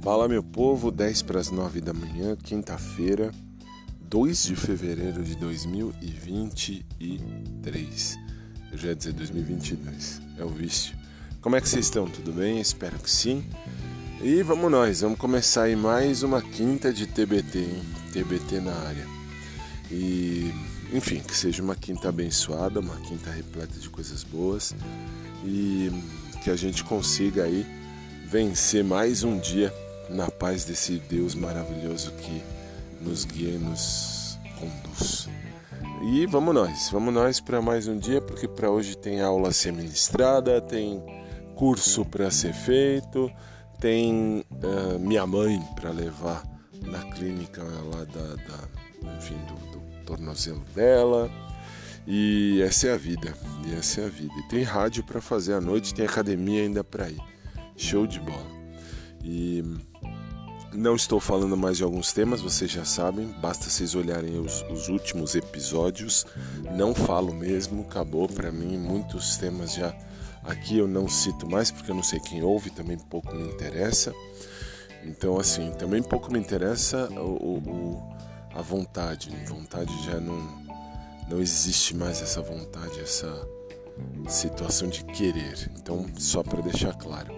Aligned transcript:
Fala 0.00 0.28
meu 0.28 0.44
povo, 0.44 0.92
10 0.92 1.22
para 1.22 1.40
as 1.40 1.50
9 1.50 1.80
da 1.80 1.92
manhã, 1.92 2.36
quinta-feira, 2.36 3.32
2 4.02 4.44
de 4.44 4.54
fevereiro 4.54 5.24
de 5.24 5.34
2023. 5.34 8.16
Eu 8.70 8.78
já 8.78 8.88
ia 8.88 8.94
dizer 8.94 9.12
2022, 9.12 10.22
é 10.38 10.44
o 10.44 10.48
vício. 10.48 10.96
Como 11.40 11.56
é 11.56 11.60
que 11.60 11.68
vocês 11.68 11.86
estão? 11.86 12.08
Tudo 12.08 12.32
bem? 12.32 12.60
Espero 12.60 12.96
que 13.00 13.10
sim. 13.10 13.44
E 14.22 14.40
vamos 14.44 14.70
nós, 14.70 15.00
vamos 15.00 15.18
começar 15.18 15.64
aí 15.64 15.74
mais 15.74 16.22
uma 16.22 16.40
quinta 16.40 16.92
de 16.92 17.04
TBT, 17.04 17.58
hein? 17.58 17.82
TBT 18.12 18.60
na 18.60 18.74
área. 18.74 19.04
E, 19.90 20.54
enfim, 20.92 21.18
que 21.18 21.34
seja 21.34 21.60
uma 21.60 21.74
quinta 21.74 22.08
abençoada, 22.08 22.78
uma 22.78 23.00
quinta 23.00 23.32
repleta 23.32 23.76
de 23.76 23.90
coisas 23.90 24.22
boas 24.22 24.76
e 25.44 25.90
que 26.44 26.50
a 26.50 26.56
gente 26.56 26.84
consiga 26.84 27.42
aí 27.42 27.66
vencer 28.26 28.84
mais 28.84 29.24
um 29.24 29.36
dia 29.38 29.74
na 30.08 30.30
paz 30.30 30.64
desse 30.64 30.98
Deus 31.08 31.34
maravilhoso 31.34 32.12
que 32.12 32.42
nos 33.00 33.24
guia 33.24 33.50
e 33.50 33.58
nos 33.58 34.38
conduz. 34.58 35.28
E 36.02 36.26
vamos 36.26 36.54
nós, 36.54 36.90
vamos 36.90 37.12
nós 37.12 37.40
para 37.40 37.60
mais 37.60 37.88
um 37.88 37.96
dia, 37.96 38.20
porque 38.20 38.46
para 38.46 38.70
hoje 38.70 38.96
tem 38.96 39.20
aula 39.20 39.48
a 39.48 39.52
ser 39.52 39.72
ministrada, 39.72 40.60
tem 40.60 41.02
curso 41.56 42.04
para 42.04 42.30
ser 42.30 42.52
feito, 42.52 43.30
tem 43.80 44.44
uh, 44.52 44.98
minha 44.98 45.26
mãe 45.26 45.60
para 45.74 45.90
levar 45.90 46.42
na 46.82 47.02
clínica 47.12 47.62
lá 47.62 48.04
da, 48.04 48.34
da 48.36 49.16
enfim, 49.16 49.36
do, 49.46 49.78
do 49.78 50.04
tornozelo 50.04 50.64
dela. 50.74 51.30
E 52.06 52.62
essa 52.62 52.88
é 52.88 52.94
a 52.94 52.96
vida, 52.96 53.34
e 53.66 53.74
essa 53.74 54.00
é 54.00 54.06
a 54.06 54.08
vida. 54.08 54.32
E 54.38 54.48
tem 54.48 54.62
rádio 54.62 55.04
para 55.04 55.20
fazer 55.20 55.54
à 55.54 55.60
noite, 55.60 55.92
tem 55.92 56.06
academia 56.06 56.62
ainda 56.62 56.82
para 56.82 57.10
ir. 57.10 57.20
Show 57.76 58.06
de 58.06 58.18
bola. 58.18 58.46
E 59.22 59.62
não 60.72 60.94
estou 60.94 61.18
falando 61.18 61.56
mais 61.56 61.78
de 61.78 61.82
alguns 61.82 62.12
temas, 62.12 62.40
vocês 62.40 62.70
já 62.70 62.84
sabem, 62.84 63.26
basta 63.40 63.68
vocês 63.68 63.94
olharem 63.94 64.38
os, 64.38 64.62
os 64.70 64.88
últimos 64.88 65.34
episódios. 65.34 66.26
Não 66.76 66.94
falo 66.94 67.32
mesmo, 67.32 67.82
acabou 67.82 68.28
para 68.28 68.52
mim. 68.52 68.76
Muitos 68.76 69.36
temas 69.36 69.74
já 69.74 69.94
aqui 70.44 70.78
eu 70.78 70.86
não 70.86 71.08
cito 71.08 71.48
mais 71.48 71.70
porque 71.70 71.90
eu 71.90 71.94
não 71.94 72.02
sei 72.02 72.20
quem 72.20 72.42
ouve, 72.42 72.70
também 72.70 72.98
pouco 72.98 73.34
me 73.34 73.48
interessa. 73.48 74.14
Então, 75.04 75.38
assim, 75.38 75.72
também 75.72 76.02
pouco 76.02 76.32
me 76.32 76.38
interessa 76.38 77.08
o, 77.12 77.58
o 77.58 78.18
a 78.54 78.62
vontade. 78.62 79.30
Vontade 79.46 79.92
já 80.04 80.20
não, 80.20 80.36
não 81.28 81.40
existe 81.40 81.96
mais 81.96 82.20
essa 82.20 82.42
vontade, 82.42 83.00
essa 83.00 83.48
situação 84.28 84.88
de 84.88 85.04
querer. 85.04 85.70
Então, 85.76 86.06
só 86.18 86.42
para 86.42 86.60
deixar 86.60 86.94
claro. 86.94 87.32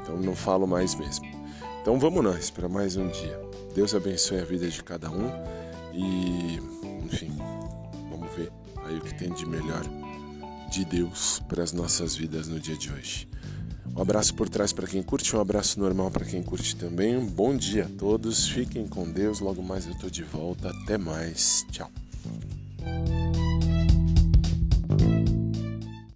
Então, 0.00 0.16
não 0.16 0.34
falo 0.34 0.66
mais 0.66 0.94
mesmo. 0.94 1.29
Então 1.80 1.98
vamos 1.98 2.22
nós 2.22 2.50
para 2.50 2.68
mais 2.68 2.96
um 2.96 3.08
dia. 3.08 3.40
Deus 3.74 3.94
abençoe 3.94 4.38
a 4.38 4.44
vida 4.44 4.68
de 4.68 4.82
cada 4.84 5.10
um 5.10 5.30
e, 5.94 6.58
enfim, 7.04 7.32
vamos 8.10 8.30
ver 8.36 8.52
aí 8.84 8.98
o 8.98 9.00
que 9.00 9.14
tem 9.14 9.32
de 9.32 9.46
melhor 9.46 9.82
de 10.70 10.84
Deus 10.84 11.40
para 11.48 11.62
as 11.62 11.72
nossas 11.72 12.14
vidas 12.14 12.48
no 12.48 12.60
dia 12.60 12.76
de 12.76 12.92
hoje. 12.92 13.28
Um 13.96 14.02
abraço 14.02 14.34
por 14.34 14.48
trás 14.48 14.72
para 14.72 14.86
quem 14.86 15.02
curte, 15.02 15.34
um 15.34 15.40
abraço 15.40 15.80
normal 15.80 16.10
para 16.10 16.24
quem 16.24 16.42
curte 16.42 16.76
também. 16.76 17.16
Um 17.16 17.26
bom 17.26 17.56
dia 17.56 17.86
a 17.86 17.98
todos, 17.98 18.46
fiquem 18.46 18.86
com 18.86 19.10
Deus. 19.10 19.40
Logo 19.40 19.62
mais 19.62 19.86
eu 19.86 19.92
estou 19.92 20.10
de 20.10 20.22
volta. 20.22 20.70
Até 20.70 20.96
mais. 20.96 21.66
Tchau. 21.70 21.90